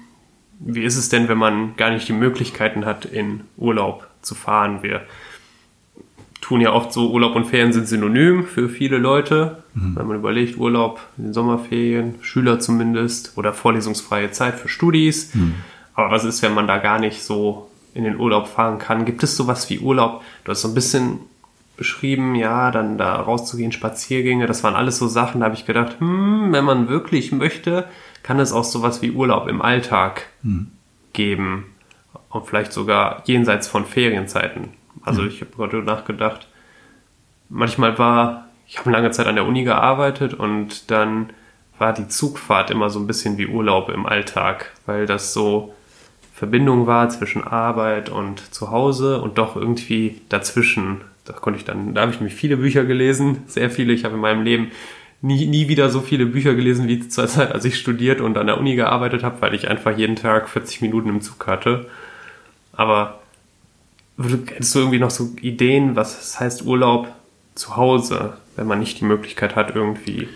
[0.60, 4.82] wie ist es denn, wenn man gar nicht die Möglichkeiten hat, in Urlaub zu fahren?
[4.82, 5.06] Wir
[6.44, 9.64] tun ja oft so, Urlaub und Ferien sind synonym für viele Leute.
[9.76, 9.96] Mhm.
[9.96, 15.34] Wenn man überlegt, Urlaub in den Sommerferien, Schüler zumindest, oder vorlesungsfreie Zeit für Studis.
[15.34, 15.56] Mhm.
[15.94, 19.06] Aber was ist, wenn man da gar nicht so in den Urlaub fahren kann?
[19.06, 20.22] Gibt es sowas wie Urlaub?
[20.44, 21.20] Du hast so ein bisschen
[21.78, 26.00] beschrieben, ja, dann da rauszugehen, Spaziergänge, das waren alles so Sachen, da habe ich gedacht,
[26.00, 27.86] hm, wenn man wirklich möchte,
[28.22, 30.72] kann es auch sowas wie Urlaub im Alltag mhm.
[31.14, 31.68] geben.
[32.30, 34.70] Und vielleicht sogar jenseits von Ferienzeiten.
[35.06, 36.48] Also ich habe gerade nachgedacht,
[37.50, 41.30] manchmal war, ich habe lange Zeit an der Uni gearbeitet und dann
[41.78, 45.74] war die Zugfahrt immer so ein bisschen wie Urlaub im Alltag, weil das so
[46.34, 51.02] Verbindung war zwischen Arbeit und Zuhause und doch irgendwie dazwischen.
[51.26, 53.94] Da konnte ich dann, da habe ich nämlich viele Bücher gelesen, sehr viele.
[53.94, 54.72] Ich habe in meinem Leben
[55.22, 58.48] nie, nie wieder so viele Bücher gelesen wie zur Zeit, als ich studiert und an
[58.48, 61.88] der Uni gearbeitet habe, weil ich einfach jeden Tag 40 Minuten im Zug hatte.
[62.74, 63.23] Aber
[64.18, 67.08] Hättest du irgendwie noch so Ideen, was es heißt Urlaub
[67.56, 70.28] zu Hause, wenn man nicht die Möglichkeit hat, irgendwie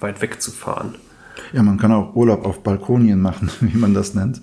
[0.00, 0.94] weit wegzufahren?
[1.52, 4.40] Ja, man kann auch Urlaub auf Balkonien machen, wie man das nennt.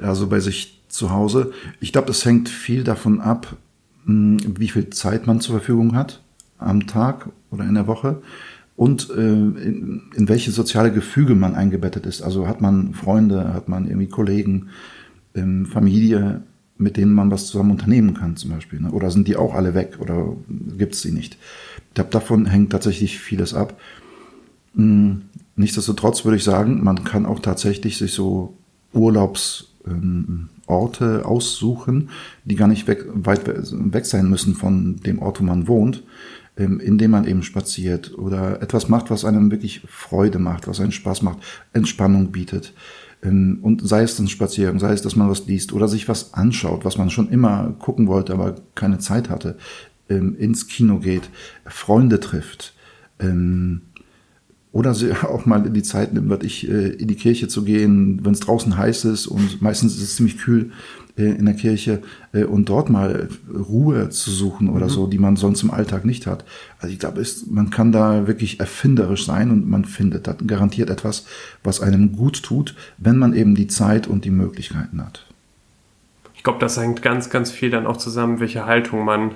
[0.00, 1.52] Also bei sich zu Hause.
[1.80, 3.56] Ich glaube, das hängt viel davon ab,
[4.04, 6.22] hm, wie viel Zeit man zur Verfügung hat
[6.58, 8.22] am Tag oder in der Woche
[8.76, 12.22] und äh, in, welche soziale Gefüge man eingebettet ist.
[12.22, 14.68] Also hat man Freunde, hat man irgendwie Kollegen,
[15.34, 16.42] ähm, Familie,
[16.78, 18.80] mit denen man was zusammen unternehmen kann, zum Beispiel.
[18.80, 18.90] Ne?
[18.90, 20.36] Oder sind die auch alle weg oder
[20.76, 21.38] gibt es sie nicht?
[21.88, 23.78] Ich glaube, davon hängt tatsächlich vieles ab.
[24.74, 28.54] Nichtsdestotrotz würde ich sagen, man kann auch tatsächlich sich so
[28.92, 32.10] Urlaubsorte ähm, aussuchen,
[32.44, 36.02] die gar nicht weg, weit weg sein müssen von dem Ort, wo man wohnt,
[36.58, 40.92] ähm, indem man eben spaziert oder etwas macht, was einem wirklich Freude macht, was einen
[40.92, 41.38] Spaß macht,
[41.72, 42.74] Entspannung bietet.
[43.26, 46.34] Ähm, und sei es ein Spaziergang, sei es, dass man was liest oder sich was
[46.34, 49.56] anschaut, was man schon immer gucken wollte, aber keine Zeit hatte,
[50.08, 51.30] ins Kino geht,
[51.66, 52.74] Freunde trifft,
[54.76, 58.32] oder auch mal in die Zeit nimmt, ich, äh, in die Kirche zu gehen, wenn
[58.32, 60.70] es draußen heiß ist und meistens ist es ziemlich kühl
[61.16, 64.90] äh, in der Kirche äh, und dort mal Ruhe zu suchen oder mhm.
[64.90, 66.44] so, die man sonst im Alltag nicht hat.
[66.78, 71.24] Also ich glaube, man kann da wirklich erfinderisch sein und man findet dann garantiert etwas,
[71.64, 75.24] was einem gut tut, wenn man eben die Zeit und die Möglichkeiten hat.
[76.34, 79.32] Ich glaube, das hängt ganz, ganz viel dann auch zusammen, welche Haltung man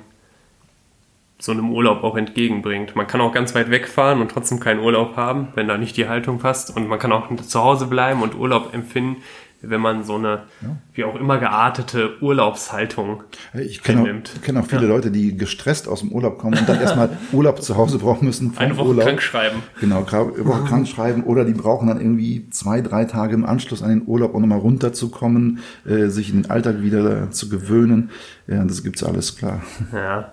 [1.40, 2.94] so einem Urlaub auch entgegenbringt.
[2.94, 6.09] Man kann auch ganz weit wegfahren und trotzdem keinen Urlaub haben, wenn da nicht die
[6.09, 6.76] Haltung passt.
[6.76, 9.16] Und man kann auch zu Hause bleiben und Urlaub empfinden,
[9.62, 10.76] wenn man so eine, ja.
[10.94, 14.88] wie auch immer geartete Urlaubshaltung ich kenne auch, kenn auch viele ja.
[14.88, 18.55] Leute, die gestresst aus dem Urlaub kommen und dann erstmal Urlaub zu Hause brauchen müssen.
[18.57, 19.05] Eine Woche Urlaub.
[19.05, 19.62] krank schreiben.
[19.79, 23.83] Genau, eine Woche krank schreiben oder die brauchen dann irgendwie zwei, drei Tage im Anschluss
[23.83, 28.11] an den Urlaub, um nochmal runterzukommen, äh, sich in den Alltag wieder zu gewöhnen.
[28.46, 29.62] Ja, das gibt's alles klar.
[29.92, 30.33] Ja.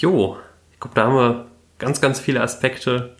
[0.00, 0.38] Jo,
[0.72, 1.46] ich glaube, da haben wir
[1.78, 3.16] ganz, ganz viele Aspekte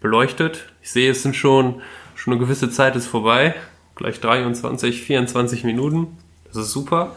[0.00, 0.72] beleuchtet.
[0.82, 1.82] Ich sehe, es sind schon,
[2.16, 3.54] schon eine gewisse Zeit ist vorbei.
[3.94, 6.18] Gleich 23, 24 Minuten.
[6.48, 7.14] Das ist super.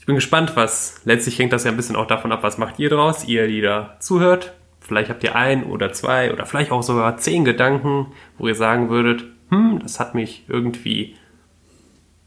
[0.00, 2.80] Ich bin gespannt, was, letztlich hängt das ja ein bisschen auch davon ab, was macht
[2.80, 4.54] ihr draus, ihr, die da zuhört.
[4.80, 8.90] Vielleicht habt ihr ein oder zwei oder vielleicht auch sogar zehn Gedanken, wo ihr sagen
[8.90, 11.14] würdet, hm, das hat mich irgendwie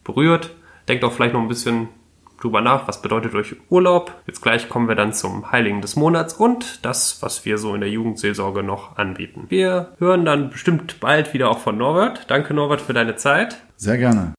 [0.05, 0.51] berührt.
[0.87, 1.89] Denkt auch vielleicht noch ein bisschen
[2.39, 4.13] drüber nach, was bedeutet euch Urlaub.
[4.27, 7.81] Jetzt gleich kommen wir dann zum Heiligen des Monats und das, was wir so in
[7.81, 9.45] der Jugendseelsorge noch anbieten.
[9.49, 12.25] Wir hören dann bestimmt bald wieder auch von Norbert.
[12.29, 13.57] Danke Norbert für deine Zeit.
[13.75, 14.33] Sehr gerne.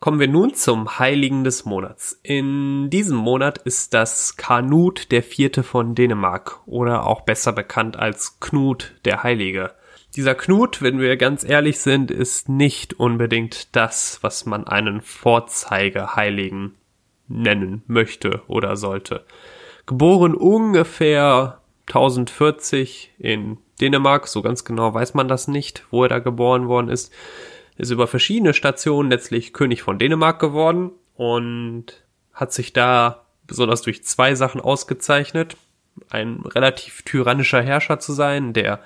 [0.00, 2.20] Kommen wir nun zum Heiligen des Monats.
[2.22, 8.38] In diesem Monat ist das Kanut der Vierte von Dänemark oder auch besser bekannt als
[8.38, 9.70] Knut der Heilige.
[10.14, 16.74] Dieser Knut, wenn wir ganz ehrlich sind, ist nicht unbedingt das, was man einen Vorzeigeheiligen
[17.28, 19.24] nennen möchte oder sollte.
[19.86, 26.18] Geboren ungefähr 1040 in Dänemark, so ganz genau weiß man das nicht, wo er da
[26.18, 27.12] geboren worden ist,
[27.76, 34.04] ist über verschiedene Stationen letztlich König von Dänemark geworden und hat sich da besonders durch
[34.04, 35.56] zwei Sachen ausgezeichnet.
[36.10, 38.80] Ein relativ tyrannischer Herrscher zu sein, der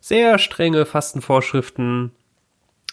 [0.00, 2.12] sehr strenge Fastenvorschriften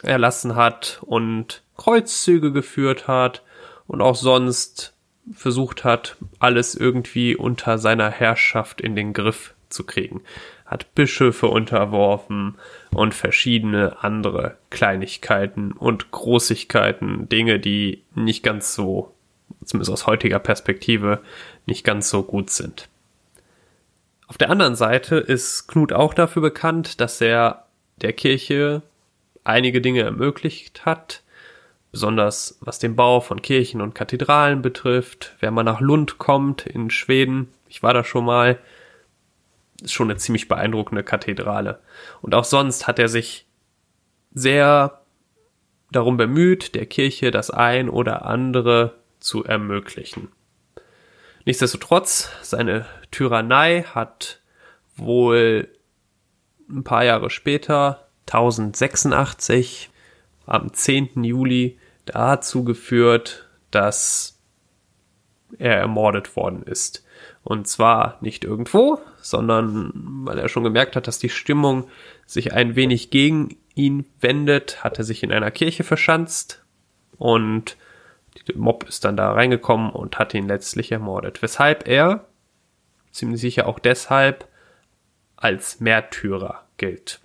[0.01, 3.43] erlassen hat und Kreuzzüge geführt hat
[3.89, 4.93] und auch sonst
[5.34, 10.21] versucht hat, alles irgendwie unter seiner Herrschaft in den Griff zu kriegen.
[10.65, 12.56] Hat Bischöfe unterworfen
[12.91, 19.12] und verschiedene andere Kleinigkeiten und Großigkeiten, Dinge, die nicht ganz so,
[19.65, 21.21] zumindest aus heutiger Perspektive,
[21.65, 22.89] nicht ganz so gut sind.
[24.28, 27.65] Auf der anderen Seite ist Knut auch dafür bekannt, dass er
[28.02, 28.84] der Kirche
[29.43, 31.23] einige Dinge ermöglicht hat,
[31.91, 35.36] besonders was den Bau von Kirchen und Kathedralen betrifft.
[35.39, 38.60] Wenn man nach Lund kommt in Schweden, ich war da schon mal,
[39.82, 41.80] ist schon eine ziemlich beeindruckende Kathedrale.
[42.21, 43.45] Und auch sonst hat er sich
[44.34, 45.02] sehr
[45.91, 50.30] darum bemüht, der Kirche das ein oder andere zu ermöglichen.
[51.45, 54.39] Nichtsdestotrotz, seine Tyrannei hat
[54.95, 55.69] wohl
[56.69, 59.89] ein paar Jahre später, 1086,
[60.49, 61.23] am 10.
[61.23, 64.39] Juli dazu geführt, dass
[65.57, 67.05] er ermordet worden ist.
[67.43, 69.91] Und zwar nicht irgendwo, sondern
[70.25, 71.88] weil er schon gemerkt hat, dass die Stimmung
[72.25, 76.63] sich ein wenig gegen ihn wendet, hat er sich in einer Kirche verschanzt
[77.17, 77.77] und
[78.47, 81.41] der Mob ist dann da reingekommen und hat ihn letztlich ermordet.
[81.41, 82.25] Weshalb er,
[83.12, 84.47] ziemlich sicher auch deshalb,
[85.35, 87.21] als Märtyrer gilt.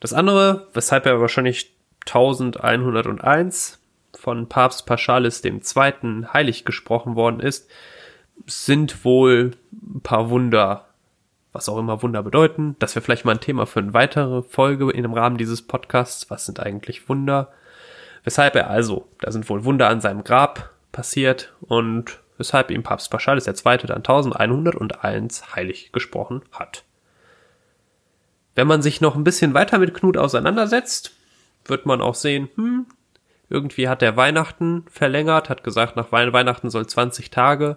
[0.00, 1.72] Das andere, weshalb er wahrscheinlich
[2.06, 3.80] 1101
[4.14, 5.60] von Papst Paschalis II.
[6.32, 7.70] heilig gesprochen worden ist,
[8.46, 10.86] sind wohl ein paar Wunder,
[11.52, 12.76] was auch immer Wunder bedeuten.
[12.78, 16.30] Das wäre vielleicht mal ein Thema für eine weitere Folge in dem Rahmen dieses Podcasts.
[16.30, 17.52] Was sind eigentlich Wunder?
[18.24, 23.10] Weshalb er also, da sind wohl Wunder an seinem Grab passiert und weshalb ihm Papst
[23.10, 23.78] Paschalis II.
[23.86, 26.84] dann 1101 heilig gesprochen hat.
[28.56, 31.12] Wenn man sich noch ein bisschen weiter mit Knut auseinandersetzt,
[31.66, 32.86] wird man auch sehen, hm,
[33.48, 37.76] irgendwie hat er Weihnachten verlängert, hat gesagt, nach Weihnachten soll 20 Tage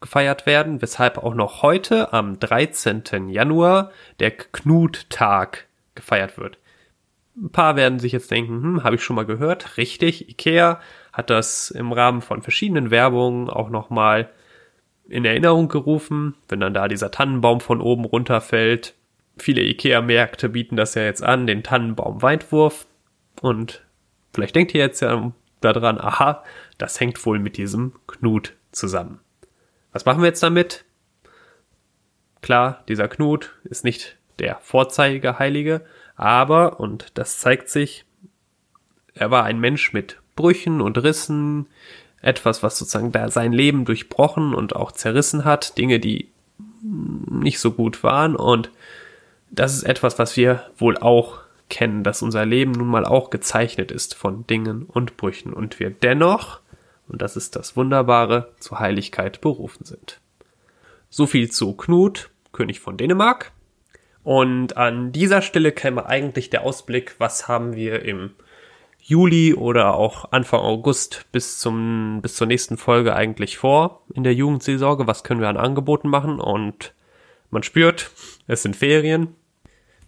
[0.00, 3.28] gefeiert werden, weshalb auch noch heute am 13.
[3.28, 6.58] Januar der Knuttag gefeiert wird.
[7.36, 9.76] Ein paar werden sich jetzt denken, hm, habe ich schon mal gehört.
[9.76, 10.80] Richtig, Ikea
[11.12, 14.30] hat das im Rahmen von verschiedenen Werbungen auch nochmal
[15.08, 18.94] in Erinnerung gerufen, wenn dann da dieser Tannenbaum von oben runterfällt.
[19.40, 22.86] Viele Ikea-Märkte bieten das ja jetzt an, den Tannenbaum-Weitwurf.
[23.40, 23.84] Und
[24.32, 26.44] vielleicht denkt ihr jetzt ja daran, aha,
[26.78, 29.20] das hängt wohl mit diesem Knut zusammen.
[29.92, 30.84] Was machen wir jetzt damit?
[32.42, 35.84] Klar, dieser Knut ist nicht der Vorzeigeheilige,
[36.16, 38.04] aber, und das zeigt sich,
[39.14, 41.66] er war ein Mensch mit Brüchen und Rissen,
[42.22, 46.28] etwas, was sozusagen da sein Leben durchbrochen und auch zerrissen hat, Dinge, die
[46.82, 48.70] nicht so gut waren und
[49.50, 53.90] das ist etwas, was wir wohl auch kennen, dass unser Leben nun mal auch gezeichnet
[53.90, 56.60] ist von Dingen und Brüchen und wir dennoch,
[57.08, 60.20] und das ist das Wunderbare, zur Heiligkeit berufen sind.
[61.08, 63.52] So viel zu Knut, König von Dänemark.
[64.22, 68.32] Und an dieser Stelle käme eigentlich der Ausblick, was haben wir im
[69.00, 74.34] Juli oder auch Anfang August bis zum, bis zur nächsten Folge eigentlich vor in der
[74.34, 75.06] Jugendseelsorge?
[75.06, 76.38] Was können wir an Angeboten machen?
[76.38, 76.92] Und
[77.50, 78.10] man spürt,
[78.46, 79.34] es sind Ferien.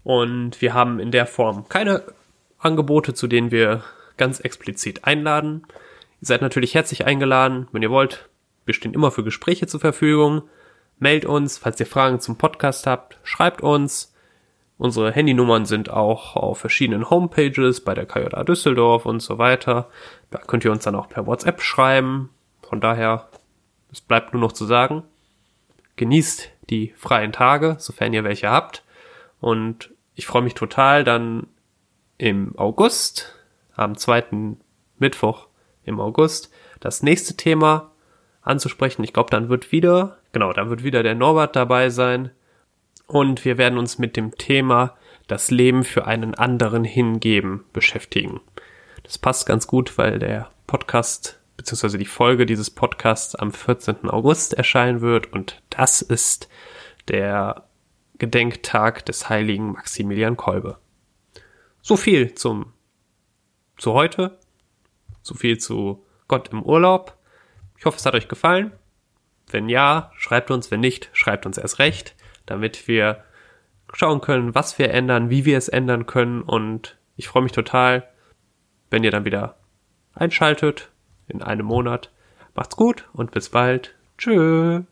[0.05, 2.03] Und wir haben in der Form keine
[2.59, 3.83] Angebote, zu denen wir
[4.17, 5.65] ganz explizit einladen.
[6.21, 8.29] Ihr seid natürlich herzlich eingeladen, wenn ihr wollt.
[8.65, 10.43] Wir stehen immer für Gespräche zur Verfügung.
[10.99, 14.15] Meldet uns, falls ihr Fragen zum Podcast habt, schreibt uns.
[14.79, 19.89] Unsere Handynummern sind auch auf verschiedenen Homepages bei der KJA Düsseldorf und so weiter.
[20.31, 22.31] Da könnt ihr uns dann auch per WhatsApp schreiben.
[22.63, 23.29] Von daher,
[23.93, 25.05] es bleibt nur noch zu sagen,
[25.97, 28.83] genießt die freien Tage, sofern ihr welche habt.
[29.41, 31.47] Und ich freue mich total, dann
[32.19, 33.35] im August,
[33.75, 34.61] am zweiten
[34.99, 35.49] Mittwoch
[35.85, 37.91] im August, das nächste Thema
[38.43, 39.05] anzusprechen.
[39.05, 42.31] Ich glaube, dann wird wieder, genau, dann wird wieder der Norbert dabei sein
[43.07, 44.97] und wir werden uns mit dem Thema
[45.27, 48.41] das Leben für einen anderen hingeben beschäftigen.
[49.03, 54.09] Das passt ganz gut, weil der Podcast beziehungsweise die Folge dieses Podcasts am 14.
[54.09, 56.49] August erscheinen wird und das ist
[57.09, 57.65] der
[58.23, 60.79] Gedenktag des heiligen Maximilian Kolbe.
[61.81, 62.73] So viel zum
[63.77, 64.39] zu heute,
[65.23, 67.19] so viel zu Gott im Urlaub.
[67.77, 68.73] Ich hoffe, es hat euch gefallen.
[69.51, 72.15] Wenn ja, schreibt uns, wenn nicht, schreibt uns erst recht
[72.47, 73.25] damit wir
[73.93, 76.43] schauen können, was wir ändern, wie wir es ändern können.
[76.43, 78.09] Und ich freue mich total,
[78.91, 79.57] wenn ihr dann wieder
[80.15, 80.91] einschaltet
[81.29, 82.11] in einem Monat.
[82.55, 83.95] Macht's gut und bis bald.
[84.19, 84.83] Tschüss.